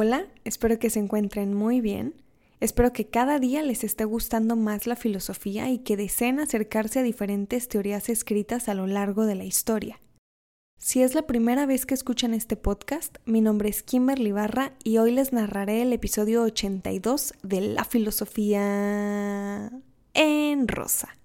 Hola, 0.00 0.28
espero 0.44 0.78
que 0.78 0.90
se 0.90 1.00
encuentren 1.00 1.54
muy 1.54 1.80
bien. 1.80 2.14
Espero 2.60 2.92
que 2.92 3.08
cada 3.08 3.40
día 3.40 3.64
les 3.64 3.82
esté 3.82 4.04
gustando 4.04 4.54
más 4.54 4.86
la 4.86 4.94
filosofía 4.94 5.70
y 5.70 5.78
que 5.78 5.96
deseen 5.96 6.38
acercarse 6.38 7.00
a 7.00 7.02
diferentes 7.02 7.66
teorías 7.66 8.08
escritas 8.08 8.68
a 8.68 8.74
lo 8.74 8.86
largo 8.86 9.26
de 9.26 9.34
la 9.34 9.42
historia. 9.42 10.00
Si 10.78 11.02
es 11.02 11.16
la 11.16 11.26
primera 11.26 11.66
vez 11.66 11.84
que 11.84 11.94
escuchan 11.94 12.32
este 12.32 12.54
podcast, 12.54 13.16
mi 13.24 13.40
nombre 13.40 13.70
es 13.70 13.82
Kimberly 13.82 14.30
Barra 14.30 14.72
y 14.84 14.98
hoy 14.98 15.10
les 15.10 15.32
narraré 15.32 15.82
el 15.82 15.92
episodio 15.92 16.44
82 16.44 17.34
de 17.42 17.60
La 17.60 17.82
filosofía 17.82 19.72
en 20.14 20.68
rosa. 20.68 21.18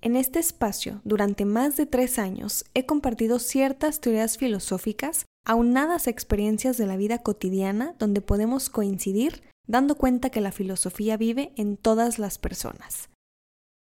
En 0.00 0.16
este 0.16 0.40
espacio, 0.40 1.02
durante 1.04 1.44
más 1.44 1.76
de 1.76 1.86
tres 1.86 2.18
años, 2.18 2.64
he 2.74 2.84
compartido 2.84 3.38
ciertas 3.38 4.00
teorías 4.00 4.38
filosóficas 4.38 5.26
aunadas 5.46 6.08
experiencias 6.08 6.76
de 6.76 6.86
la 6.86 6.96
vida 6.96 7.22
cotidiana 7.22 7.94
donde 7.98 8.20
podemos 8.20 8.68
coincidir 8.68 9.44
dando 9.66 9.96
cuenta 9.96 10.30
que 10.30 10.40
la 10.40 10.52
filosofía 10.52 11.16
vive 11.16 11.52
en 11.56 11.76
todas 11.76 12.18
las 12.18 12.38
personas. 12.38 13.08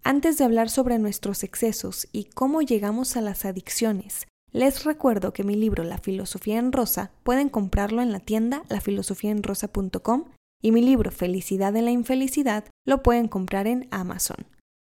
Antes 0.04 0.38
de 0.38 0.44
hablar 0.44 0.70
sobre 0.70 0.98
nuestros 0.98 1.42
excesos 1.42 2.08
y 2.12 2.24
cómo 2.24 2.62
llegamos 2.62 3.16
a 3.16 3.20
las 3.20 3.44
adicciones, 3.44 4.26
les 4.52 4.84
recuerdo 4.84 5.32
que 5.32 5.44
mi 5.44 5.56
libro 5.56 5.84
La 5.84 5.98
filosofía 5.98 6.58
en 6.58 6.72
rosa 6.72 7.10
pueden 7.22 7.48
comprarlo 7.48 8.00
en 8.02 8.12
la 8.12 8.20
tienda 8.20 8.62
lafilosofiaenrosa.com 8.68 10.24
y 10.62 10.72
mi 10.72 10.80
libro 10.80 11.10
Felicidad 11.10 11.72
de 11.72 11.82
la 11.82 11.90
infelicidad 11.90 12.64
lo 12.86 13.02
pueden 13.02 13.28
comprar 13.28 13.66
en 13.66 13.88
Amazon. 13.90 14.46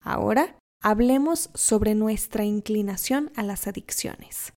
Ahora, 0.03 0.57
hablemos 0.81 1.49
sobre 1.53 1.95
nuestra 1.95 2.43
inclinación 2.43 3.31
a 3.35 3.43
las 3.43 3.67
adicciones. 3.67 4.53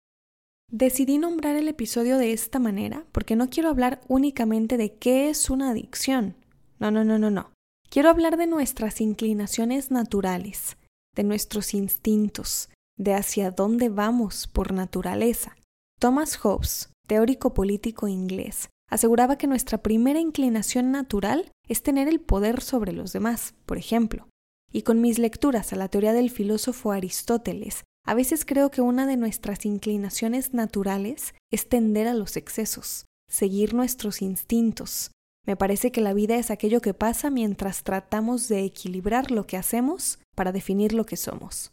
Decidí 0.73 1.19
nombrar 1.19 1.57
el 1.57 1.69
episodio 1.69 2.17
de 2.17 2.33
esta 2.33 2.59
manera 2.59 3.05
porque 3.13 3.37
no 3.37 3.51
quiero 3.51 3.69
hablar 3.69 4.01
únicamente 4.09 4.79
de 4.79 4.95
qué 4.95 5.29
es 5.29 5.51
una 5.51 5.69
adicción. 5.69 6.35
No, 6.79 6.91
no, 6.91 7.05
no, 7.05 7.19
no, 7.19 7.31
no. 7.31 7.53
Quiero 7.91 8.09
hablar 8.09 8.39
de 8.39 8.47
nuestras 8.47 9.03
inclinaciones 9.03 9.91
naturales, 9.91 10.79
de 11.15 11.25
nuestros 11.25 11.75
instintos, 11.75 12.71
de 12.97 13.13
hacia 13.13 13.51
dónde 13.51 13.91
vamos 13.91 14.47
por 14.47 14.73
naturaleza. 14.73 15.59
Thomas 16.01 16.37
Hobbes, 16.37 16.91
teórico 17.07 17.53
político 17.53 18.09
inglés, 18.09 18.71
aseguraba 18.91 19.37
que 19.37 19.47
nuestra 19.47 19.83
primera 19.83 20.21
inclinación 20.21 20.91
natural 20.91 21.53
es 21.69 21.83
tener 21.83 22.09
el 22.09 22.19
poder 22.19 22.63
sobre 22.63 22.93
los 22.93 23.13
demás, 23.13 23.55
por 23.67 23.77
ejemplo. 23.77 24.27
Y 24.73 24.83
con 24.83 25.03
mis 25.03 25.19
lecturas 25.19 25.75
a 25.75 25.77
la 25.77 25.89
teoría 25.89 26.15
del 26.15 26.31
filósofo 26.31 26.93
Aristóteles 26.93 27.85
a 28.05 28.15
veces 28.15 28.45
creo 28.45 28.71
que 28.71 28.81
una 28.81 29.07
de 29.07 29.17
nuestras 29.17 29.65
inclinaciones 29.65 30.55
naturales 30.55 31.35
es 31.51 31.69
tender 31.69 32.09
a 32.09 32.15
los 32.15 32.37
excesos, 32.37 33.07
seguir 33.29 33.75
nuestros 33.75 34.23
instintos. 34.23 35.13
Me 35.47 35.57
parece 35.57 35.93
que 35.93 36.01
la 36.01 36.13
vida 36.13 36.37
es 36.37 36.51
aquello 36.51 36.81
que 36.81 36.95
pasa 36.95 37.31
mientras 37.31 37.83
tratamos 37.85 38.49
de 38.49 38.65
equilibrar 38.65 39.31
lo 39.31 39.47
que 39.47 39.57
hacemos 39.57 40.19
para 40.35 40.53
definir 40.53 40.93
lo 40.93 41.07
que 41.07 41.17
somos. 41.17 41.73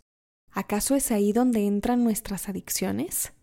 ¿Acaso 0.52 0.96
es 0.96 1.12
ahí 1.12 1.32
donde 1.32 1.66
entran 1.68 2.04
nuestras 2.04 2.50
adicciones? 2.50 3.34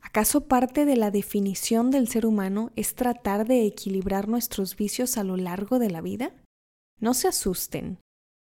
¿Acaso 0.00 0.48
parte 0.48 0.84
de 0.84 0.96
la 0.96 1.10
definición 1.10 1.90
del 1.90 2.08
ser 2.08 2.24
humano 2.24 2.70
es 2.76 2.94
tratar 2.94 3.46
de 3.46 3.66
equilibrar 3.66 4.28
nuestros 4.28 4.76
vicios 4.76 5.18
a 5.18 5.24
lo 5.24 5.36
largo 5.36 5.78
de 5.78 5.90
la 5.90 6.00
vida? 6.00 6.32
No 7.00 7.12
se 7.14 7.28
asusten. 7.28 7.98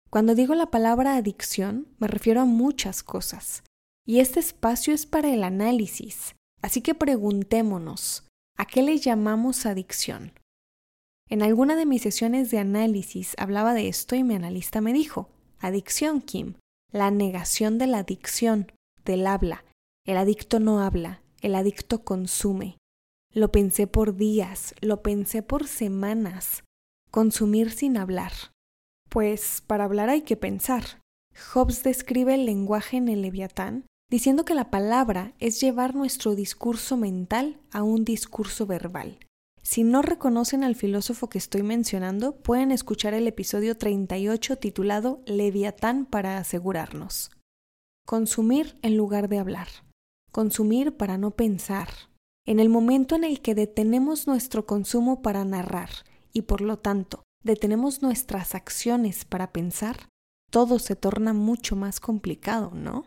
Cuando 0.09 0.35
digo 0.35 0.55
la 0.55 0.71
palabra 0.71 1.17
adicción, 1.17 1.87
me 1.99 2.07
refiero 2.07 2.41
a 2.41 2.45
muchas 2.45 3.03
cosas. 3.03 3.63
Y 4.07 4.21
este 4.21 4.39
espacio 4.39 4.93
es 4.93 5.05
para 5.05 5.33
el 5.33 5.43
análisis. 5.43 6.35
Así 6.61 6.81
que 6.81 6.95
preguntémonos, 6.95 8.25
¿a 8.57 8.65
qué 8.65 8.81
le 8.81 8.97
llamamos 8.97 9.65
adicción? 9.65 10.31
En 11.29 11.43
alguna 11.43 11.75
de 11.75 11.85
mis 11.85 12.03
sesiones 12.03 12.49
de 12.49 12.57
análisis 12.57 13.35
hablaba 13.37 13.73
de 13.73 13.89
esto 13.89 14.15
y 14.15 14.23
mi 14.23 14.33
analista 14.33 14.79
me 14.79 14.93
dijo, 14.93 15.29
adicción, 15.59 16.21
Kim, 16.21 16.55
la 16.93 17.11
negación 17.11 17.77
de 17.77 17.87
la 17.87 17.99
adicción, 17.99 18.71
del 19.03 19.27
habla. 19.27 19.65
El 20.05 20.15
adicto 20.15 20.61
no 20.61 20.79
habla, 20.79 21.21
el 21.41 21.53
adicto 21.53 22.05
consume. 22.05 22.77
Lo 23.33 23.51
pensé 23.51 23.87
por 23.87 24.15
días, 24.15 24.73
lo 24.79 25.01
pensé 25.03 25.43
por 25.43 25.67
semanas. 25.67 26.63
Consumir 27.11 27.71
sin 27.71 27.97
hablar. 27.97 28.31
Pues 29.09 29.61
para 29.67 29.83
hablar 29.83 30.07
hay 30.07 30.21
que 30.21 30.37
pensar. 30.37 31.01
Hobbes 31.53 31.83
describe 31.83 32.35
el 32.35 32.45
lenguaje 32.45 32.95
en 32.95 33.09
el 33.09 33.21
leviatán 33.21 33.85
diciendo 34.09 34.45
que 34.45 34.53
la 34.53 34.69
palabra 34.69 35.33
es 35.39 35.59
llevar 35.59 35.95
nuestro 35.95 36.35
discurso 36.35 36.95
mental 36.97 37.59
a 37.71 37.83
un 37.83 38.05
discurso 38.05 38.65
verbal. 38.65 39.19
Si 39.63 39.83
no 39.83 40.01
reconocen 40.01 40.63
al 40.63 40.75
filósofo 40.75 41.27
que 41.27 41.37
estoy 41.37 41.61
mencionando, 41.61 42.37
pueden 42.37 42.71
escuchar 42.71 43.13
el 43.13 43.27
episodio 43.27 43.77
38 43.77 44.57
titulado 44.57 45.21
Leviatán 45.25 46.05
para 46.05 46.37
asegurarnos. 46.37 47.31
Consumir 48.05 48.77
en 48.81 48.95
lugar 48.95 49.27
de 49.27 49.39
hablar. 49.39 49.67
Consumir 50.31 50.95
para 50.95 51.17
no 51.17 51.31
pensar. 51.31 51.89
En 52.45 52.61
el 52.61 52.69
momento 52.69 53.15
en 53.15 53.25
el 53.25 53.41
que 53.41 53.55
detenemos 53.55 54.25
nuestro 54.25 54.65
consumo 54.65 55.21
para 55.21 55.43
narrar 55.43 55.89
y 56.31 56.43
por 56.43 56.61
lo 56.61 56.79
tanto 56.79 57.23
detenemos 57.43 58.01
nuestras 58.01 58.55
acciones 58.55 59.25
para 59.25 59.51
pensar, 59.51 60.07
todo 60.49 60.79
se 60.79 60.95
torna 60.95 61.33
mucho 61.33 61.75
más 61.75 61.99
complicado, 61.99 62.71
¿no? 62.73 63.03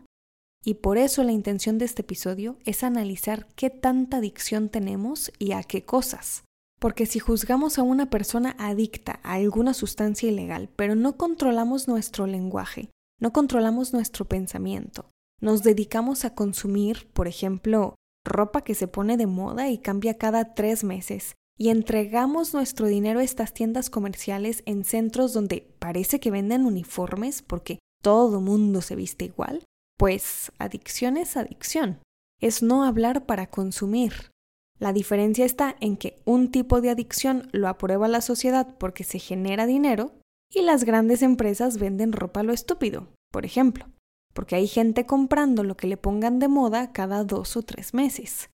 Y 0.63 0.75
por 0.75 0.97
eso 0.97 1.23
la 1.23 1.31
intención 1.31 1.77
de 1.77 1.85
este 1.85 2.03
episodio 2.03 2.57
es 2.65 2.83
analizar 2.83 3.47
qué 3.55 3.69
tanta 3.69 4.17
adicción 4.17 4.69
tenemos 4.69 5.31
y 5.39 5.53
a 5.53 5.63
qué 5.63 5.83
cosas. 5.83 6.43
Porque 6.79 7.05
si 7.05 7.19
juzgamos 7.19 7.79
a 7.79 7.83
una 7.83 8.09
persona 8.09 8.55
adicta 8.59 9.19
a 9.23 9.33
alguna 9.33 9.73
sustancia 9.73 10.29
ilegal, 10.29 10.69
pero 10.75 10.95
no 10.95 11.17
controlamos 11.17 11.87
nuestro 11.87 12.27
lenguaje, 12.27 12.89
no 13.19 13.33
controlamos 13.33 13.93
nuestro 13.93 14.25
pensamiento, 14.25 15.09
nos 15.41 15.63
dedicamos 15.63 16.25
a 16.25 16.33
consumir, 16.35 17.07
por 17.13 17.27
ejemplo, 17.27 17.95
ropa 18.25 18.63
que 18.63 18.75
se 18.75 18.87
pone 18.87 19.17
de 19.17 19.27
moda 19.27 19.69
y 19.69 19.79
cambia 19.79 20.17
cada 20.17 20.53
tres 20.53 20.83
meses, 20.83 21.35
y 21.57 21.69
entregamos 21.69 22.53
nuestro 22.53 22.87
dinero 22.87 23.19
a 23.19 23.23
estas 23.23 23.53
tiendas 23.53 23.89
comerciales 23.89 24.63
en 24.65 24.83
centros 24.83 25.33
donde 25.33 25.67
parece 25.79 26.19
que 26.19 26.31
venden 26.31 26.65
uniformes 26.65 27.43
porque 27.43 27.79
todo 28.01 28.41
mundo 28.41 28.81
se 28.81 28.95
viste 28.95 29.25
igual, 29.25 29.63
pues 30.01 30.51
adicción 30.57 31.15
es 31.15 31.37
adicción. 31.37 31.99
Es 32.41 32.63
no 32.63 32.85
hablar 32.85 33.27
para 33.27 33.51
consumir. 33.51 34.31
La 34.79 34.93
diferencia 34.93 35.45
está 35.45 35.75
en 35.79 35.95
que 35.95 36.19
un 36.25 36.49
tipo 36.49 36.81
de 36.81 36.89
adicción 36.89 37.49
lo 37.51 37.67
aprueba 37.67 38.07
la 38.07 38.21
sociedad 38.21 38.75
porque 38.79 39.03
se 39.03 39.19
genera 39.19 39.67
dinero 39.67 40.11
y 40.51 40.63
las 40.63 40.85
grandes 40.85 41.21
empresas 41.21 41.77
venden 41.77 42.13
ropa 42.13 42.39
a 42.39 42.43
lo 42.43 42.51
estúpido, 42.51 43.09
por 43.31 43.45
ejemplo, 43.45 43.85
porque 44.33 44.55
hay 44.55 44.65
gente 44.65 45.05
comprando 45.05 45.63
lo 45.63 45.77
que 45.77 45.85
le 45.85 45.97
pongan 45.97 46.39
de 46.39 46.47
moda 46.47 46.93
cada 46.93 47.23
dos 47.23 47.55
o 47.55 47.61
tres 47.61 47.93
meses. 47.93 48.49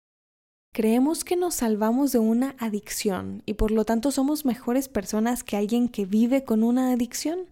Creemos 0.73 1.23
que 1.23 1.37
nos 1.37 1.55
salvamos 1.55 2.11
de 2.11 2.19
una 2.19 2.57
adicción 2.59 3.41
y 3.45 3.53
por 3.53 3.71
lo 3.71 3.85
tanto 3.85 4.11
somos 4.11 4.43
mejores 4.43 4.89
personas 4.89 5.45
que 5.45 5.55
alguien 5.55 5.87
que 5.87 6.05
vive 6.05 6.43
con 6.43 6.61
una 6.61 6.91
adicción. 6.91 7.49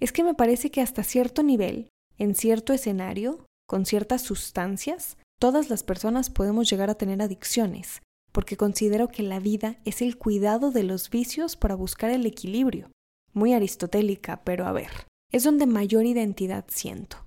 Es 0.00 0.10
que 0.10 0.24
me 0.24 0.34
parece 0.34 0.72
que 0.72 0.80
hasta 0.80 1.04
cierto 1.04 1.44
nivel 1.44 1.90
en 2.20 2.34
cierto 2.34 2.74
escenario, 2.74 3.46
con 3.66 3.86
ciertas 3.86 4.20
sustancias, 4.20 5.16
todas 5.40 5.70
las 5.70 5.82
personas 5.82 6.28
podemos 6.28 6.68
llegar 6.68 6.90
a 6.90 6.94
tener 6.94 7.22
adicciones, 7.22 8.02
porque 8.30 8.58
considero 8.58 9.08
que 9.08 9.22
la 9.22 9.40
vida 9.40 9.80
es 9.86 10.02
el 10.02 10.18
cuidado 10.18 10.70
de 10.70 10.82
los 10.82 11.08
vicios 11.08 11.56
para 11.56 11.74
buscar 11.74 12.10
el 12.10 12.26
equilibrio. 12.26 12.90
Muy 13.32 13.54
aristotélica, 13.54 14.44
pero 14.44 14.66
a 14.66 14.72
ver, 14.72 14.90
es 15.32 15.44
donde 15.44 15.64
mayor 15.64 16.04
identidad 16.04 16.66
siento. 16.68 17.26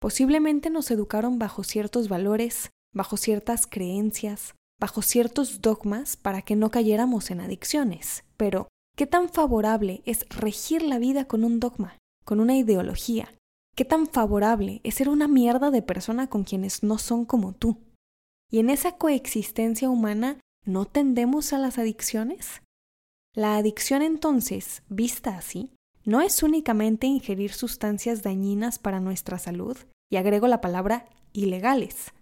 Posiblemente 0.00 0.70
nos 0.70 0.92
educaron 0.92 1.40
bajo 1.40 1.64
ciertos 1.64 2.08
valores, 2.08 2.70
bajo 2.94 3.16
ciertas 3.16 3.66
creencias, 3.66 4.54
bajo 4.80 5.02
ciertos 5.02 5.60
dogmas 5.60 6.16
para 6.16 6.42
que 6.42 6.54
no 6.54 6.70
cayéramos 6.70 7.32
en 7.32 7.40
adicciones. 7.40 8.22
Pero, 8.36 8.68
¿qué 8.96 9.08
tan 9.08 9.28
favorable 9.28 10.02
es 10.04 10.28
regir 10.28 10.82
la 10.82 11.00
vida 11.00 11.24
con 11.24 11.42
un 11.42 11.58
dogma, 11.58 11.98
con 12.24 12.38
una 12.38 12.56
ideología, 12.56 13.34
¿Qué 13.74 13.84
tan 13.84 14.06
favorable 14.06 14.80
es 14.84 14.94
ser 14.94 15.08
una 15.08 15.26
mierda 15.26 15.70
de 15.70 15.82
persona 15.82 16.28
con 16.28 16.44
quienes 16.44 16.82
no 16.82 16.98
son 16.98 17.24
como 17.24 17.52
tú? 17.52 17.78
Y 18.50 18.60
en 18.60 18.70
esa 18.70 18.96
coexistencia 18.96 19.90
humana, 19.90 20.38
¿no 20.64 20.84
tendemos 20.84 21.52
a 21.52 21.58
las 21.58 21.78
adicciones? 21.78 22.62
La 23.34 23.56
adicción 23.56 24.02
entonces, 24.02 24.82
vista 24.88 25.36
así, 25.36 25.72
no 26.04 26.20
es 26.20 26.42
únicamente 26.44 27.08
ingerir 27.08 27.52
sustancias 27.52 28.22
dañinas 28.22 28.78
para 28.78 29.00
nuestra 29.00 29.38
salud, 29.38 29.76
y 30.08 30.16
agrego 30.16 30.46
la 30.46 30.60
palabra 30.60 31.08
ilegales, 31.32 32.12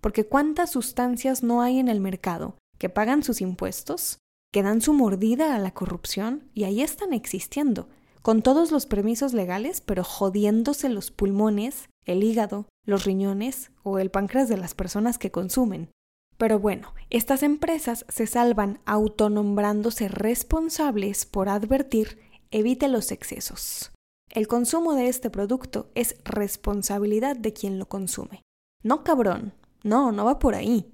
porque 0.00 0.24
cuántas 0.24 0.70
sustancias 0.70 1.42
no 1.42 1.62
hay 1.62 1.80
en 1.80 1.88
el 1.88 1.98
mercado 1.98 2.56
que 2.78 2.88
pagan 2.88 3.24
sus 3.24 3.40
impuestos, 3.40 4.18
que 4.52 4.62
dan 4.62 4.80
su 4.80 4.92
mordida 4.92 5.56
a 5.56 5.58
la 5.58 5.72
corrupción 5.72 6.48
y 6.54 6.64
ahí 6.64 6.82
están 6.82 7.12
existiendo, 7.12 7.88
con 8.22 8.42
todos 8.42 8.70
los 8.70 8.86
permisos 8.86 9.34
legales, 9.34 9.80
pero 9.80 10.04
jodiéndose 10.04 10.88
los 10.88 11.10
pulmones, 11.10 11.88
el 12.04 12.22
hígado, 12.22 12.66
los 12.86 13.04
riñones 13.04 13.70
o 13.82 13.98
el 13.98 14.10
páncreas 14.10 14.48
de 14.48 14.56
las 14.56 14.74
personas 14.74 15.18
que 15.18 15.30
consumen. 15.30 15.90
Pero 16.38 16.58
bueno, 16.58 16.94
estas 17.10 17.42
empresas 17.42 18.06
se 18.08 18.26
salvan 18.26 18.80
autonombrándose 18.86 20.08
responsables 20.08 21.26
por 21.26 21.48
advertir 21.48 22.18
evite 22.50 22.88
los 22.88 23.12
excesos. 23.12 23.92
El 24.30 24.48
consumo 24.48 24.94
de 24.94 25.08
este 25.08 25.30
producto 25.30 25.90
es 25.94 26.16
responsabilidad 26.24 27.36
de 27.36 27.52
quien 27.52 27.78
lo 27.78 27.86
consume. 27.86 28.42
No 28.82 29.04
cabrón, 29.04 29.52
no, 29.82 30.10
no 30.12 30.24
va 30.24 30.38
por 30.38 30.54
ahí. 30.54 30.92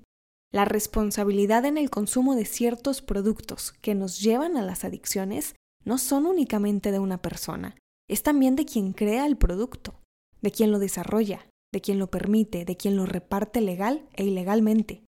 La 0.52 0.64
responsabilidad 0.64 1.64
en 1.66 1.78
el 1.78 1.90
consumo 1.90 2.34
de 2.34 2.46
ciertos 2.46 3.02
productos 3.02 3.72
que 3.81 3.94
nos 3.94 4.20
llevan 4.20 4.56
a 4.56 4.62
las 4.62 4.84
adicciones 4.84 5.54
no 5.84 5.98
son 5.98 6.26
únicamente 6.26 6.92
de 6.92 6.98
una 6.98 7.22
persona, 7.22 7.76
es 8.08 8.22
también 8.22 8.56
de 8.56 8.64
quien 8.64 8.92
crea 8.92 9.26
el 9.26 9.36
producto, 9.36 10.00
de 10.40 10.50
quien 10.50 10.70
lo 10.70 10.78
desarrolla, 10.78 11.46
de 11.72 11.80
quien 11.80 11.98
lo 11.98 12.10
permite, 12.10 12.64
de 12.64 12.76
quien 12.76 12.96
lo 12.96 13.06
reparte 13.06 13.60
legal 13.60 14.08
e 14.14 14.25
ilegalmente. 14.25 15.04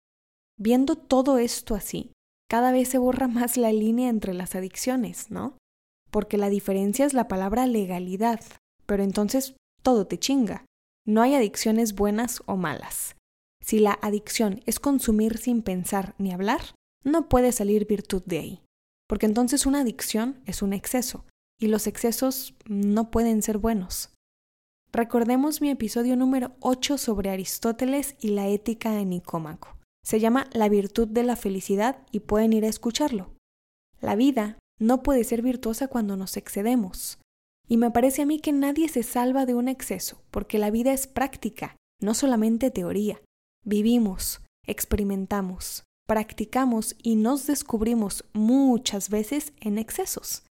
Viendo 0.58 0.96
todo 0.96 1.38
esto 1.38 1.76
así, 1.76 2.12
cada 2.50 2.72
vez 2.72 2.90
se 2.90 2.98
borra 2.98 3.28
más 3.30 3.58
la 3.58 3.72
línea 3.72 4.10
entre 4.10 4.34
las 4.34 4.56
adicciones, 4.56 5.32
¿no? 5.32 5.58
Porque 6.12 6.38
la 6.38 6.50
diferencia 6.50 7.06
es 7.06 7.14
la 7.14 7.28
palabra 7.28 7.68
legalidad, 7.68 8.42
pero 8.86 9.04
entonces 9.04 9.56
todo 9.84 10.08
te 10.08 10.18
chinga. 10.18 10.66
No 11.06 11.22
hay 11.22 11.36
adicciones 11.36 11.94
buenas 11.94 12.42
o 12.46 12.58
malas. 12.58 13.16
Si 13.64 13.80
la 13.80 13.98
adicción 14.02 14.62
es 14.66 14.80
consumir 14.80 15.38
sin 15.38 15.62
pensar 15.62 16.16
ni 16.18 16.32
hablar, 16.32 16.62
no 17.04 17.30
puede 17.30 17.52
salir 17.52 17.86
virtud 17.86 18.24
de 18.26 18.40
ahí, 18.40 18.62
porque 19.10 19.26
entonces 19.26 19.66
una 19.66 19.82
adicción 19.82 20.40
es 20.46 20.62
un 20.62 20.72
exceso, 20.72 21.26
y 21.60 21.68
los 21.68 21.88
excesos 21.88 22.54
no 22.68 23.10
pueden 23.10 23.42
ser 23.42 23.58
buenos. 23.58 24.14
Recordemos 24.92 25.62
mi 25.62 25.72
episodio 25.72 26.16
número 26.16 26.52
8 26.60 27.00
sobre 27.00 27.32
Aristóteles 27.32 28.16
y 28.20 28.30
la 28.30 28.48
ética 28.48 29.00
en 29.00 29.10
Nicómaco. 29.10 29.78
Se 30.06 30.20
llama 30.20 30.48
La 30.54 30.70
virtud 30.70 31.08
de 31.08 31.24
la 31.24 31.36
felicidad 31.36 32.06
y 32.12 32.22
pueden 32.22 32.54
ir 32.54 32.66
a 32.66 32.70
escucharlo. 32.70 33.36
La 34.00 34.16
vida 34.16 34.60
no 34.80 35.02
puede 35.02 35.24
ser 35.24 35.42
virtuosa 35.42 35.88
cuando 35.88 36.16
nos 36.16 36.38
excedemos. 36.38 37.20
Y 37.68 37.78
me 37.78 37.92
parece 37.92 38.22
a 38.22 38.26
mí 38.26 38.40
que 38.40 38.52
nadie 38.52 38.90
se 38.90 39.04
salva 39.04 39.46
de 39.46 39.56
un 39.56 39.68
exceso, 39.68 40.22
porque 40.32 40.58
la 40.60 40.72
vida 40.72 40.94
es 40.94 41.08
práctica, 41.08 41.76
no 42.00 42.14
solamente 42.14 42.72
teoría. 42.72 43.22
Vivimos, 43.66 44.42
experimentamos, 44.66 45.84
practicamos 46.10 46.96
y 47.02 47.16
nos 47.16 47.46
descubrimos 47.46 48.26
muchas 48.34 49.10
veces 49.10 49.54
en 49.62 49.78
excesos 49.78 50.44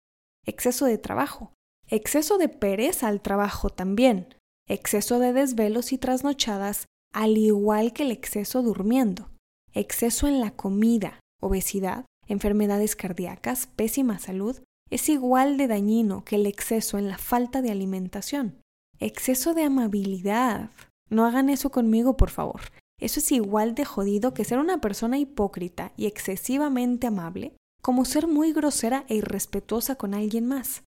exceso 0.46 0.84
de 0.86 0.98
trabajo, 0.98 1.52
exceso 1.88 2.38
de 2.38 2.48
pereza 2.48 3.08
al 3.08 3.20
trabajo 3.20 3.70
también, 3.70 4.34
exceso 4.68 5.18
de 5.18 5.32
desvelos 5.32 5.92
y 5.92 5.98
trasnochadas, 5.98 6.86
al 7.12 7.36
igual 7.36 7.92
que 7.92 8.04
el 8.04 8.12
exceso 8.12 8.62
durmiendo, 8.62 9.30
exceso 9.72 10.28
en 10.28 10.40
la 10.40 10.52
comida, 10.52 11.20
obesidad, 11.40 12.04
enfermedades 12.28 12.94
cardíacas, 12.94 13.66
pésima 13.66 14.18
salud, 14.18 14.62
es 14.90 15.08
igual 15.08 15.56
de 15.56 15.66
dañino 15.66 16.24
que 16.24 16.36
el 16.36 16.46
exceso 16.46 16.96
en 16.98 17.08
la 17.08 17.18
falta 17.18 17.60
de 17.60 17.70
alimentación. 17.72 18.60
Exceso 19.00 19.52
de 19.52 19.64
amabilidad. 19.64 20.70
No 21.10 21.26
hagan 21.26 21.50
eso 21.50 21.70
conmigo, 21.70 22.16
por 22.16 22.30
favor. 22.30 22.60
Eso 22.98 23.20
es 23.20 23.30
igual 23.32 23.74
de 23.74 23.84
jodido 23.84 24.32
que 24.32 24.44
ser 24.44 24.58
una 24.58 24.80
persona 24.80 25.18
hipócrita 25.18 25.92
y 25.96 26.06
excesivamente 26.06 27.06
amable 27.06 27.56
como 27.82 28.04
ser 28.04 28.26
muy 28.26 28.52
grosera 28.52 29.04
e 29.08 29.16
irrespetuosa 29.16 29.96
con 29.96 30.14
alguien 30.14 30.46
más. 30.46 30.82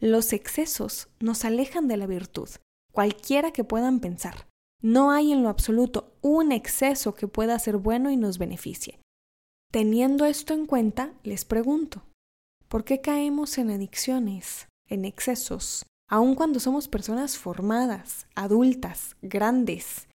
Los 0.00 0.32
excesos 0.32 1.08
nos 1.20 1.44
alejan 1.44 1.88
de 1.88 1.96
la 1.96 2.06
virtud, 2.06 2.50
cualquiera 2.92 3.52
que 3.52 3.64
puedan 3.64 4.00
pensar. 4.00 4.46
No 4.82 5.10
hay 5.10 5.32
en 5.32 5.42
lo 5.42 5.48
absoluto 5.48 6.12
un 6.20 6.52
exceso 6.52 7.14
que 7.14 7.28
pueda 7.28 7.58
ser 7.58 7.78
bueno 7.78 8.10
y 8.10 8.16
nos 8.16 8.36
beneficie. 8.36 9.00
Teniendo 9.72 10.26
esto 10.26 10.52
en 10.52 10.66
cuenta, 10.66 11.14
les 11.22 11.44
pregunto, 11.44 12.02
¿por 12.68 12.84
qué 12.84 13.00
caemos 13.00 13.56
en 13.56 13.70
adicciones, 13.70 14.68
en 14.88 15.04
excesos, 15.04 15.86
aun 16.08 16.34
cuando 16.34 16.60
somos 16.60 16.88
personas 16.88 17.38
formadas, 17.38 18.26
adultas, 18.34 19.16
grandes? 19.22 20.08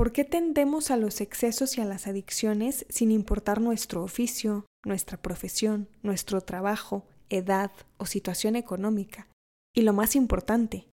¿Por 0.00 0.12
qué 0.12 0.24
tendemos 0.24 0.90
a 0.90 0.96
los 0.96 1.20
excesos 1.20 1.76
y 1.76 1.82
a 1.82 1.84
las 1.84 2.06
adicciones 2.06 2.86
sin 2.88 3.10
importar 3.10 3.60
nuestro 3.60 4.02
oficio, 4.02 4.64
nuestra 4.82 5.20
profesión, 5.20 5.90
nuestro 6.02 6.40
trabajo, 6.40 7.04
edad 7.28 7.70
o 7.98 8.06
situación 8.06 8.56
económica. 8.56 9.28
Y 9.74 9.82
lo 9.82 9.92
más 9.92 10.16
importante, 10.16 10.88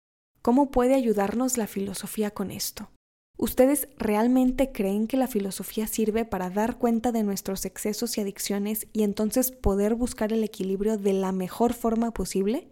¿cómo 0.41 0.71
puede 0.71 0.95
ayudarnos 0.95 1.57
la 1.57 1.67
filosofía 1.67 2.31
con 2.31 2.50
esto? 2.50 2.91
¿Ustedes 3.38 3.89
realmente 3.97 4.71
creen 4.71 5.07
que 5.07 5.17
la 5.17 5.27
filosofía 5.27 5.85
sirve 5.85 6.23
para 6.23 6.49
dar 6.49 6.77
cuenta 6.77 7.11
de 7.11 7.23
nuestros 7.23 7.65
excesos 7.65 8.17
y 8.17 8.21
adicciones 8.21 8.88
y 8.94 9.03
entonces 9.03 9.51
poder 9.51 9.95
buscar 9.95 10.31
el 10.31 10.45
equilibrio 10.45 10.97
de 10.97 11.11
la 11.11 11.33
mejor 11.33 11.73
forma 11.73 12.11
posible? 12.11 12.71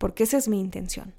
Porque 0.00 0.24
esa 0.24 0.36
es 0.36 0.48
mi 0.48 0.58
intención, 0.58 1.14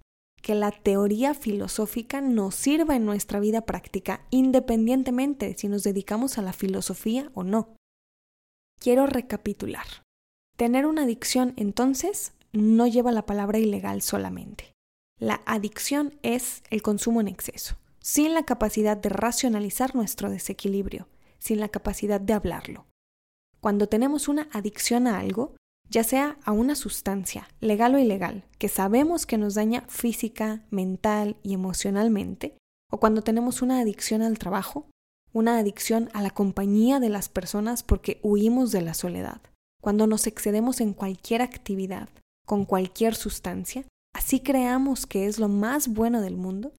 que 0.45 0.53
la 0.53 0.69
teoría 0.69 1.33
filosófica 1.33 2.21
nos 2.21 2.53
sirva 2.53 2.95
en 2.95 3.03
nuestra 3.03 3.39
vida 3.39 3.61
práctica 3.61 4.27
independientemente 4.29 5.55
si 5.57 5.67
nos 5.67 5.81
dedicamos 5.81 6.37
a 6.37 6.43
la 6.43 6.53
filosofía 6.53 7.31
o 7.33 7.41
no. 7.43 7.75
Quiero 8.79 9.07
recapitular. 9.07 9.87
Tener 10.55 10.85
una 10.85 11.01
adicción, 11.01 11.55
entonces, 11.57 12.33
no 12.53 12.85
lleva 12.85 13.11
la 13.11 13.25
palabra 13.25 13.57
ilegal 13.57 14.03
solamente. 14.03 14.71
La 15.19 15.41
adicción 15.47 16.19
es 16.21 16.61
el 16.69 16.83
consumo 16.83 17.21
en 17.21 17.27
exceso, 17.27 17.77
sin 17.99 18.35
la 18.35 18.45
capacidad 18.45 18.97
de 18.97 19.09
racionalizar 19.09 19.95
nuestro 19.95 20.29
desequilibrio, 20.29 21.07
sin 21.39 21.59
la 21.59 21.69
capacidad 21.69 22.21
de 22.21 22.33
hablarlo. 22.33 22.85
Cuando 23.61 23.89
tenemos 23.89 24.27
una 24.27 24.47
adicción 24.51 25.07
a 25.07 25.17
algo, 25.17 25.55
ya 25.89 26.03
sea 26.03 26.37
a 26.43 26.51
una 26.51 26.75
sustancia, 26.75 27.47
legal 27.59 27.95
o 27.95 27.99
ilegal, 27.99 28.43
que 28.57 28.69
sabemos 28.69 29.25
que 29.25 29.37
nos 29.37 29.55
daña 29.55 29.83
física, 29.87 30.63
mental 30.69 31.37
y 31.43 31.53
emocionalmente, 31.53 32.57
o 32.91 32.99
cuando 32.99 33.21
tenemos 33.21 33.61
una 33.61 33.79
adicción 33.79 34.21
al 34.21 34.37
trabajo, 34.39 34.87
una 35.33 35.57
adicción 35.57 36.09
a 36.13 36.21
la 36.21 36.29
compañía 36.29 36.99
de 36.99 37.09
las 37.09 37.29
personas 37.29 37.83
porque 37.83 38.19
huimos 38.23 38.71
de 38.71 38.81
la 38.81 38.93
soledad. 38.93 39.41
Cuando 39.81 40.07
nos 40.07 40.27
excedemos 40.27 40.81
en 40.81 40.93
cualquier 40.93 41.41
actividad, 41.41 42.09
con 42.45 42.65
cualquier 42.65 43.15
sustancia, 43.15 43.85
así 44.13 44.39
creamos 44.39 45.05
que 45.05 45.25
es 45.25 45.39
lo 45.39 45.49
más 45.49 45.89
bueno 45.89 46.21
del 46.21 46.37
mundo. 46.37 46.71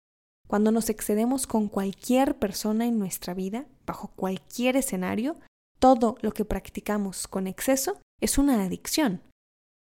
Cuando 0.49 0.73
nos 0.73 0.89
excedemos 0.89 1.47
con 1.47 1.69
cualquier 1.69 2.39
persona 2.39 2.87
en 2.87 2.99
nuestra 2.99 3.35
vida, 3.35 3.67
bajo 3.85 4.09
cualquier 4.17 4.77
escenario, 4.77 5.37
todo 5.79 6.17
lo 6.23 6.33
que 6.33 6.45
practicamos 6.45 7.29
con 7.29 7.47
exceso 7.47 8.01
es 8.21 8.39
una 8.39 8.63
adicción. 8.63 9.23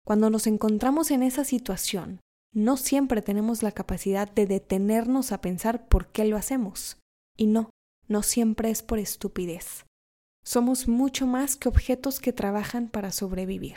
Cuando 0.04 0.30
nos 0.30 0.46
encontramos 0.46 1.10
en 1.10 1.22
esa 1.22 1.44
situación, 1.44 2.20
no 2.52 2.76
siempre 2.76 3.22
tenemos 3.22 3.62
la 3.62 3.72
capacidad 3.72 4.30
de 4.30 4.46
detenernos 4.46 5.32
a 5.32 5.40
pensar 5.40 5.88
por 5.88 6.08
qué 6.08 6.24
lo 6.24 6.36
hacemos. 6.36 6.98
Y 7.36 7.46
no, 7.46 7.70
no 8.08 8.22
siempre 8.22 8.70
es 8.70 8.82
por 8.82 8.98
estupidez. 8.98 9.84
Somos 10.44 10.88
mucho 10.88 11.26
más 11.26 11.56
que 11.56 11.68
objetos 11.68 12.20
que 12.20 12.32
trabajan 12.32 12.88
para 12.88 13.10
sobrevivir. 13.10 13.76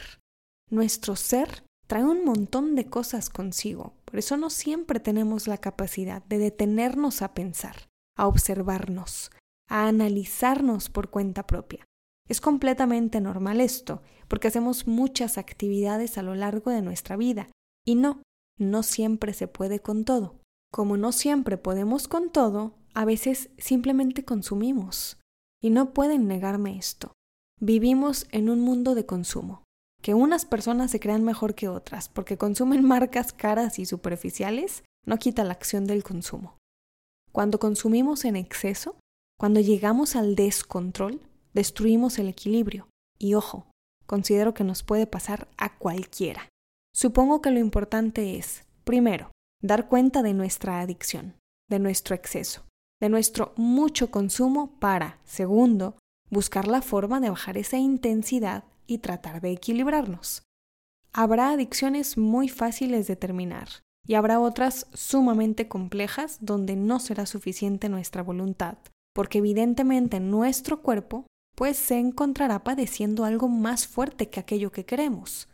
Nuestro 0.69 1.15
ser 1.15 1.63
trae 1.87 2.03
un 2.03 2.23
montón 2.23 2.75
de 2.75 2.85
cosas 2.85 3.31
consigo, 3.31 3.95
por 4.05 4.19
eso 4.19 4.37
no 4.37 4.51
siempre 4.51 4.99
tenemos 4.99 5.47
la 5.47 5.57
capacidad 5.57 6.23
de 6.25 6.37
detenernos 6.37 7.23
a 7.23 7.33
pensar, 7.33 7.89
a 8.15 8.27
observarnos, 8.27 9.31
a 9.67 9.87
analizarnos 9.87 10.89
por 10.89 11.09
cuenta 11.09 11.47
propia. 11.47 11.88
Es 12.29 12.39
completamente 12.39 13.19
normal 13.19 13.59
esto, 13.59 14.01
porque 14.27 14.47
hacemos 14.47 14.87
muchas 14.87 15.37
actividades 15.37 16.17
a 16.17 16.21
lo 16.21 16.35
largo 16.35 16.71
de 16.71 16.81
nuestra 16.81 17.17
vida, 17.17 17.49
y 17.85 17.95
no, 17.95 18.21
no 18.57 18.83
siempre 18.83 19.33
se 19.33 19.47
puede 19.47 19.79
con 19.79 20.05
todo. 20.05 20.35
Como 20.71 20.95
no 20.95 21.11
siempre 21.11 21.57
podemos 21.57 22.07
con 22.07 22.29
todo, 22.29 22.75
a 22.93 23.05
veces 23.05 23.49
simplemente 23.57 24.23
consumimos. 24.23 25.17
Y 25.61 25.71
no 25.71 25.93
pueden 25.93 26.27
negarme 26.27 26.77
esto. 26.77 27.13
Vivimos 27.59 28.27
en 28.31 28.49
un 28.49 28.61
mundo 28.61 28.95
de 28.95 29.05
consumo. 29.05 29.63
Que 30.01 30.13
unas 30.13 30.45
personas 30.45 30.91
se 30.91 30.99
crean 30.99 31.23
mejor 31.23 31.55
que 31.55 31.67
otras 31.67 32.07
porque 32.07 32.37
consumen 32.37 32.83
marcas 32.87 33.33
caras 33.33 33.79
y 33.79 33.85
superficiales 33.85 34.83
no 35.05 35.17
quita 35.17 35.43
la 35.43 35.53
acción 35.53 35.85
del 35.85 36.03
consumo. 36.03 36.57
Cuando 37.31 37.59
consumimos 37.59 38.25
en 38.25 38.35
exceso, 38.35 38.95
cuando 39.39 39.59
llegamos 39.59 40.15
al 40.15 40.35
descontrol, 40.35 41.21
destruimos 41.59 42.17
el 42.19 42.27
equilibrio. 42.27 42.87
Y 43.19 43.35
ojo, 43.35 43.67
considero 44.07 44.53
que 44.53 44.63
nos 44.63 44.81
puede 44.81 45.05
pasar 45.05 45.47
a 45.57 45.77
cualquiera. 45.77 46.49
Supongo 46.93 47.41
que 47.41 47.51
lo 47.51 47.59
importante 47.59 48.37
es, 48.37 48.65
primero, 48.83 49.31
dar 49.61 49.87
cuenta 49.87 50.23
de 50.23 50.33
nuestra 50.33 50.79
adicción, 50.79 51.35
de 51.69 51.79
nuestro 51.79 52.15
exceso 52.15 52.63
de 52.99 53.09
nuestro 53.09 53.53
mucho 53.55 54.11
consumo 54.11 54.77
para, 54.79 55.19
segundo, 55.23 55.97
buscar 56.29 56.67
la 56.67 56.81
forma 56.81 57.19
de 57.19 57.29
bajar 57.29 57.57
esa 57.57 57.77
intensidad 57.77 58.65
y 58.87 58.99
tratar 58.99 59.41
de 59.41 59.51
equilibrarnos. 59.51 60.43
Habrá 61.13 61.51
adicciones 61.51 62.17
muy 62.17 62.49
fáciles 62.49 63.07
de 63.07 63.15
terminar 63.15 63.69
y 64.05 64.15
habrá 64.15 64.39
otras 64.39 64.87
sumamente 64.93 65.67
complejas 65.67 66.37
donde 66.41 66.75
no 66.75 66.99
será 66.99 67.25
suficiente 67.25 67.89
nuestra 67.89 68.21
voluntad, 68.21 68.77
porque 69.15 69.39
evidentemente 69.39 70.19
nuestro 70.19 70.81
cuerpo 70.81 71.25
pues 71.59 71.75
se 71.75 71.99
encontrará 71.99 72.63
padeciendo 72.63 73.25
algo 73.25 73.49
más 73.49 73.85
fuerte 73.85 74.29
que 74.29 74.39
aquello 74.39 74.71
que 74.71 74.85
queremos. 74.85 75.49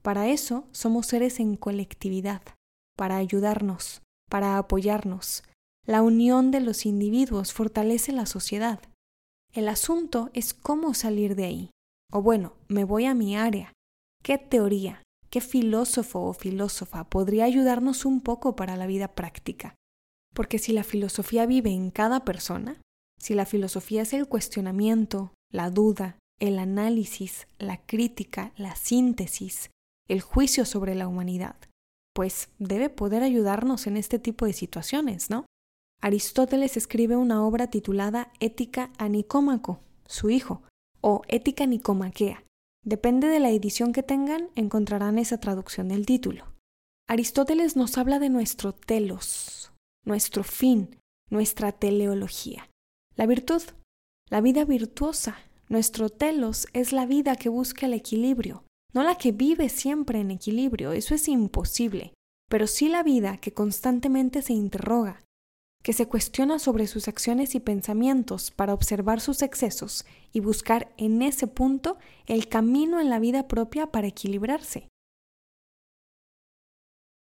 Para 0.00 0.28
eso 0.28 0.64
somos 0.72 1.08
seres 1.08 1.38
en 1.38 1.56
colectividad, 1.56 2.40
para 2.96 3.18
ayudarnos, 3.18 4.00
para 4.30 4.56
apoyarnos. 4.56 5.42
La 5.84 6.00
unión 6.00 6.50
de 6.50 6.60
los 6.60 6.86
individuos 6.86 7.52
fortalece 7.52 8.10
la 8.12 8.24
sociedad. 8.24 8.80
El 9.52 9.68
asunto 9.68 10.30
es 10.32 10.54
cómo 10.54 10.94
salir 10.94 11.34
de 11.34 11.44
ahí. 11.44 11.70
O 12.10 12.22
bueno, 12.22 12.54
me 12.66 12.84
voy 12.84 13.04
a 13.04 13.12
mi 13.12 13.36
área. 13.36 13.74
¿Qué 14.22 14.38
teoría, 14.38 15.02
qué 15.28 15.42
filósofo 15.42 16.20
o 16.20 16.32
filósofa 16.32 17.04
podría 17.04 17.44
ayudarnos 17.44 18.06
un 18.06 18.22
poco 18.22 18.56
para 18.56 18.78
la 18.78 18.86
vida 18.86 19.08
práctica? 19.08 19.74
Porque 20.34 20.58
si 20.58 20.72
la 20.72 20.84
filosofía 20.84 21.44
vive 21.44 21.68
en 21.68 21.90
cada 21.90 22.24
persona, 22.24 22.80
si 23.18 23.34
la 23.34 23.46
filosofía 23.46 24.02
es 24.02 24.12
el 24.12 24.26
cuestionamiento, 24.26 25.32
la 25.52 25.70
duda, 25.70 26.18
el 26.40 26.58
análisis, 26.58 27.46
la 27.58 27.84
crítica, 27.84 28.52
la 28.56 28.76
síntesis, 28.76 29.70
el 30.08 30.20
juicio 30.20 30.64
sobre 30.64 30.94
la 30.94 31.08
humanidad, 31.08 31.56
pues 32.14 32.50
debe 32.58 32.90
poder 32.90 33.22
ayudarnos 33.22 33.86
en 33.86 33.96
este 33.96 34.18
tipo 34.18 34.46
de 34.46 34.52
situaciones, 34.52 35.30
¿no? 35.30 35.46
Aristóteles 36.00 36.76
escribe 36.76 37.16
una 37.16 37.44
obra 37.44 37.68
titulada 37.68 38.32
Ética 38.38 38.92
a 38.98 39.08
Nicómaco, 39.08 39.80
su 40.06 40.30
hijo, 40.30 40.62
o 41.00 41.22
Ética 41.28 41.66
Nicomaquea. 41.66 42.44
Depende 42.84 43.26
de 43.28 43.40
la 43.40 43.50
edición 43.50 43.92
que 43.92 44.02
tengan, 44.02 44.50
encontrarán 44.54 45.18
esa 45.18 45.38
traducción 45.40 45.88
del 45.88 46.06
título. 46.06 46.44
Aristóteles 47.08 47.76
nos 47.76 47.98
habla 47.98 48.18
de 48.18 48.30
nuestro 48.30 48.72
telos, 48.72 49.72
nuestro 50.04 50.44
fin, 50.44 50.96
nuestra 51.30 51.72
teleología. 51.72 52.68
La 53.18 53.26
virtud, 53.26 53.62
la 54.30 54.40
vida 54.40 54.64
virtuosa. 54.64 55.38
Nuestro 55.68 56.08
telos 56.08 56.68
es 56.72 56.92
la 56.92 57.04
vida 57.04 57.34
que 57.34 57.48
busca 57.48 57.86
el 57.86 57.94
equilibrio, 57.94 58.62
no 58.94 59.02
la 59.02 59.16
que 59.16 59.32
vive 59.32 59.68
siempre 59.70 60.20
en 60.20 60.30
equilibrio, 60.30 60.92
eso 60.92 61.16
es 61.16 61.26
imposible, 61.26 62.14
pero 62.48 62.68
sí 62.68 62.88
la 62.88 63.02
vida 63.02 63.38
que 63.38 63.52
constantemente 63.52 64.40
se 64.40 64.52
interroga, 64.52 65.24
que 65.82 65.94
se 65.94 66.06
cuestiona 66.06 66.60
sobre 66.60 66.86
sus 66.86 67.08
acciones 67.08 67.56
y 67.56 67.60
pensamientos 67.60 68.52
para 68.52 68.72
observar 68.72 69.20
sus 69.20 69.42
excesos 69.42 70.06
y 70.32 70.38
buscar 70.38 70.94
en 70.96 71.20
ese 71.20 71.48
punto 71.48 71.98
el 72.26 72.46
camino 72.46 73.00
en 73.00 73.10
la 73.10 73.18
vida 73.18 73.48
propia 73.48 73.88
para 73.88 74.06
equilibrarse. 74.06 74.86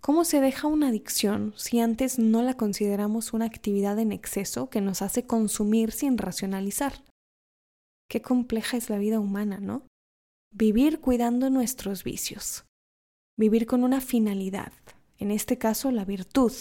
¿Cómo 0.02 0.24
se 0.24 0.40
deja 0.40 0.66
una 0.66 0.88
adicción 0.88 1.54
si 1.56 1.78
antes 1.78 2.18
no 2.18 2.42
la 2.42 2.54
consideramos 2.54 3.32
una 3.32 3.44
actividad 3.44 4.00
en 4.00 4.10
exceso 4.10 4.68
que 4.68 4.80
nos 4.80 5.00
hace 5.00 5.28
consumir 5.28 5.92
sin 5.92 6.18
racionalizar? 6.18 7.04
Qué 8.10 8.20
compleja 8.20 8.76
es 8.76 8.90
la 8.90 8.98
vida 8.98 9.20
humana, 9.20 9.60
¿no? 9.60 9.86
Vivir 10.52 10.98
cuidando 10.98 11.50
nuestros 11.50 12.02
vicios. 12.02 12.64
Vivir 13.38 13.64
con 13.64 13.84
una 13.84 14.00
finalidad, 14.00 14.72
en 15.18 15.30
este 15.30 15.56
caso 15.56 15.92
la 15.92 16.04
virtud, 16.04 16.52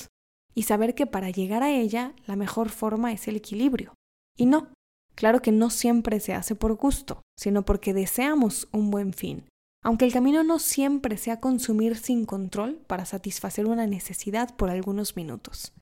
y 0.54 0.64
saber 0.64 0.94
que 0.94 1.08
para 1.08 1.32
llegar 1.32 1.64
a 1.64 1.72
ella 1.72 2.14
la 2.28 2.36
mejor 2.36 2.70
forma 2.70 3.12
es 3.12 3.28
el 3.28 3.38
equilibrio. 3.38 3.96
Y 4.38 4.46
no, 4.46 4.72
claro 5.16 5.42
que 5.42 5.52
no 5.52 5.72
siempre 5.72 6.20
se 6.20 6.36
hace 6.36 6.54
por 6.54 6.76
gusto, 6.76 7.24
sino 7.40 7.66
porque 7.66 7.96
deseamos 7.96 8.68
un 8.72 8.92
buen 8.92 9.14
fin, 9.14 9.48
aunque 9.84 10.06
el 10.06 10.14
camino 10.14 10.44
no 10.44 10.60
siempre 10.60 11.18
sea 11.18 11.40
consumir 11.40 11.98
sin 11.98 12.26
control 12.26 12.78
para 12.88 13.06
satisfacer 13.06 13.66
una 13.66 13.88
necesidad 13.88 14.56
por 14.56 14.70
algunos 14.70 15.16
minutos. 15.16 15.74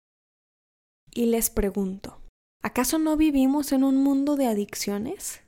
Y 1.13 1.25
les 1.25 1.49
pregunto, 1.49 2.21
¿acaso 2.63 2.99
no 2.99 3.17
vivimos 3.17 3.71
en 3.71 3.83
un 3.83 3.97
mundo 3.97 4.35
de 4.35 4.47
adicciones? 4.47 5.41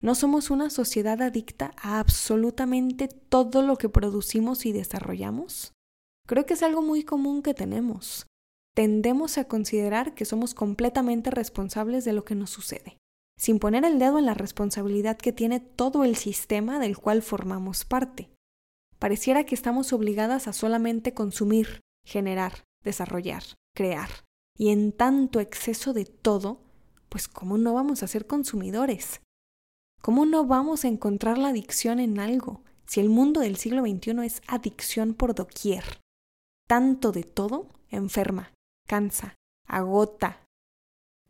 ¿No 0.00 0.14
somos 0.14 0.50
una 0.50 0.70
sociedad 0.70 1.20
adicta 1.20 1.72
a 1.76 1.98
absolutamente 1.98 3.08
todo 3.08 3.62
lo 3.62 3.76
que 3.76 3.88
producimos 3.88 4.64
y 4.64 4.72
desarrollamos? 4.72 5.72
Creo 6.26 6.46
que 6.46 6.54
es 6.54 6.62
algo 6.62 6.82
muy 6.82 7.02
común 7.02 7.42
que 7.42 7.52
tenemos. 7.52 8.26
Tendemos 8.74 9.38
a 9.38 9.44
considerar 9.44 10.14
que 10.14 10.24
somos 10.24 10.54
completamente 10.54 11.32
responsables 11.32 12.04
de 12.04 12.12
lo 12.12 12.24
que 12.24 12.36
nos 12.36 12.50
sucede 12.50 12.97
sin 13.38 13.60
poner 13.60 13.84
el 13.84 13.98
dedo 13.98 14.18
en 14.18 14.26
la 14.26 14.34
responsabilidad 14.34 15.16
que 15.16 15.32
tiene 15.32 15.60
todo 15.60 16.04
el 16.04 16.16
sistema 16.16 16.78
del 16.78 16.98
cual 16.98 17.22
formamos 17.22 17.84
parte. 17.84 18.30
Pareciera 18.98 19.44
que 19.44 19.54
estamos 19.54 19.92
obligadas 19.92 20.48
a 20.48 20.52
solamente 20.52 21.14
consumir, 21.14 21.80
generar, 22.04 22.64
desarrollar, 22.82 23.44
crear. 23.74 24.08
Y 24.56 24.70
en 24.70 24.90
tanto 24.90 25.38
exceso 25.38 25.92
de 25.92 26.04
todo, 26.04 26.60
pues 27.08 27.28
¿cómo 27.28 27.58
no 27.58 27.74
vamos 27.74 28.02
a 28.02 28.08
ser 28.08 28.26
consumidores? 28.26 29.20
¿Cómo 30.02 30.26
no 30.26 30.44
vamos 30.44 30.84
a 30.84 30.88
encontrar 30.88 31.38
la 31.38 31.48
adicción 31.48 32.00
en 32.00 32.18
algo 32.18 32.62
si 32.86 32.98
el 32.98 33.08
mundo 33.08 33.40
del 33.40 33.56
siglo 33.56 33.82
XXI 33.82 34.26
es 34.26 34.42
adicción 34.48 35.14
por 35.14 35.34
doquier? 35.34 35.84
Tanto 36.66 37.12
de 37.12 37.22
todo 37.22 37.68
enferma, 37.88 38.52
cansa, 38.86 39.36
agota, 39.66 40.47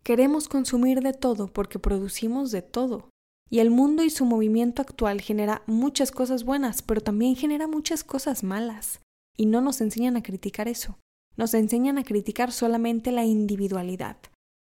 Queremos 0.09 0.49
consumir 0.49 1.03
de 1.03 1.13
todo 1.13 1.49
porque 1.49 1.79
producimos 1.79 2.51
de 2.51 2.63
todo. 2.63 3.11
Y 3.51 3.59
el 3.59 3.69
mundo 3.69 4.03
y 4.05 4.09
su 4.09 4.25
movimiento 4.25 4.81
actual 4.81 5.21
genera 5.21 5.63
muchas 5.67 6.13
cosas 6.13 6.45
buenas, 6.45 6.81
pero 6.81 7.03
también 7.03 7.37
genera 7.37 7.67
muchas 7.67 8.05
cosas 8.05 8.43
malas. 8.43 9.03
Y 9.37 9.45
no 9.45 9.61
nos 9.61 9.83
enseñan 9.83 10.17
a 10.17 10.23
criticar 10.23 10.67
eso. 10.67 10.99
Nos 11.37 11.53
enseñan 11.53 11.99
a 11.99 12.05
criticar 12.05 12.53
solamente 12.53 13.13
la 13.13 13.27
individualidad, 13.27 14.17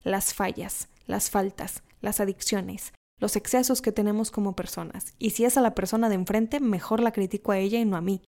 las 0.03 0.35
fallas, 0.35 0.89
las 1.07 1.31
faltas, 1.31 1.81
las 2.01 2.19
adicciones, 2.19 2.93
los 3.17 3.35
excesos 3.35 3.81
que 3.81 3.91
tenemos 3.91 4.29
como 4.29 4.55
personas. 4.55 5.15
Y 5.17 5.31
si 5.31 5.45
es 5.45 5.57
a 5.57 5.61
la 5.61 5.73
persona 5.73 6.07
de 6.07 6.13
enfrente, 6.13 6.59
mejor 6.59 7.01
la 7.01 7.13
critico 7.13 7.51
a 7.51 7.57
ella 7.57 7.79
y 7.79 7.85
no 7.85 7.97
a 7.97 8.01
mí. 8.01 8.21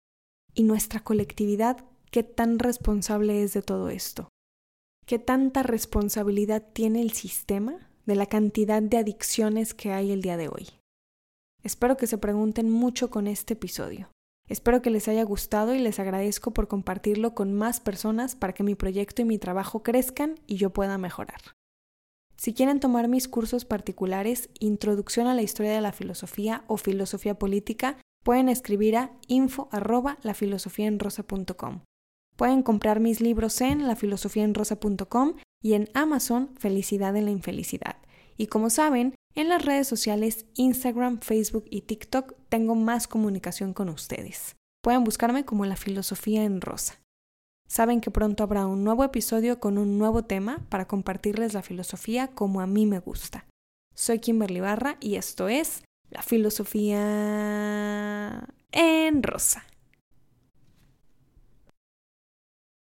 Y 0.53 0.63
nuestra 0.63 1.01
colectividad, 1.01 1.83
¿qué 2.09 2.23
tan 2.23 2.57
responsable 2.57 3.43
es 3.43 3.51
de 3.51 3.63
todo 3.63 3.89
esto? 3.89 4.29
¿Qué 5.11 5.19
tanta 5.19 5.61
responsabilidad 5.61 6.63
tiene 6.71 7.01
el 7.01 7.11
sistema 7.11 7.89
de 8.05 8.15
la 8.15 8.27
cantidad 8.27 8.81
de 8.81 8.95
adicciones 8.95 9.73
que 9.73 9.91
hay 9.91 10.09
el 10.13 10.21
día 10.21 10.37
de 10.37 10.47
hoy? 10.47 10.69
Espero 11.63 11.97
que 11.97 12.07
se 12.07 12.17
pregunten 12.17 12.69
mucho 12.69 13.09
con 13.09 13.27
este 13.27 13.55
episodio. 13.55 14.09
Espero 14.47 14.81
que 14.81 14.89
les 14.89 15.09
haya 15.09 15.23
gustado 15.23 15.75
y 15.75 15.79
les 15.79 15.99
agradezco 15.99 16.51
por 16.51 16.69
compartirlo 16.69 17.35
con 17.35 17.53
más 17.53 17.81
personas 17.81 18.37
para 18.37 18.53
que 18.53 18.63
mi 18.63 18.75
proyecto 18.75 19.21
y 19.21 19.25
mi 19.25 19.37
trabajo 19.37 19.83
crezcan 19.83 20.39
y 20.47 20.55
yo 20.55 20.69
pueda 20.69 20.97
mejorar. 20.97 21.41
Si 22.37 22.53
quieren 22.53 22.79
tomar 22.79 23.09
mis 23.09 23.27
cursos 23.27 23.65
particulares, 23.65 24.49
Introducción 24.61 25.27
a 25.27 25.35
la 25.35 25.41
Historia 25.41 25.73
de 25.73 25.81
la 25.81 25.91
Filosofía 25.91 26.63
o 26.67 26.77
Filosofía 26.77 27.37
Política, 27.37 27.97
pueden 28.23 28.47
escribir 28.47 28.95
a 28.95 29.11
info 29.27 29.67
Pueden 32.41 32.63
comprar 32.63 32.99
mis 32.99 33.21
libros 33.21 33.61
en 33.61 33.85
lafilosofiaenrosa.com 33.85 35.35
y 35.61 35.73
en 35.73 35.91
Amazon 35.93 36.49
Felicidad 36.57 37.15
en 37.15 37.25
la 37.25 37.31
Infelicidad. 37.31 37.97
Y 38.35 38.47
como 38.47 38.71
saben, 38.71 39.13
en 39.35 39.47
las 39.47 39.63
redes 39.63 39.87
sociales 39.87 40.47
Instagram, 40.55 41.19
Facebook 41.19 41.65
y 41.69 41.81
TikTok 41.81 42.33
tengo 42.49 42.73
más 42.73 43.07
comunicación 43.07 43.73
con 43.73 43.89
ustedes. 43.89 44.55
Pueden 44.81 45.03
buscarme 45.03 45.45
como 45.45 45.67
La 45.67 45.75
Filosofía 45.75 46.43
en 46.43 46.61
Rosa. 46.61 46.99
Saben 47.67 48.01
que 48.01 48.09
pronto 48.09 48.41
habrá 48.41 48.65
un 48.65 48.83
nuevo 48.83 49.03
episodio 49.03 49.59
con 49.59 49.77
un 49.77 49.99
nuevo 49.99 50.23
tema 50.23 50.65
para 50.69 50.87
compartirles 50.87 51.53
la 51.53 51.61
filosofía 51.61 52.29
como 52.29 52.59
a 52.59 52.65
mí 52.65 52.87
me 52.87 52.97
gusta. 52.97 53.45
Soy 53.93 54.17
Kimberly 54.17 54.61
Barra 54.61 54.97
y 54.99 55.13
esto 55.13 55.47
es 55.47 55.83
La 56.09 56.23
Filosofía 56.23 57.05
en 58.71 59.21
Rosa. 59.21 59.63